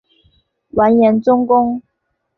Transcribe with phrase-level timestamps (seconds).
[0.71, 1.53] 完颜宗弼。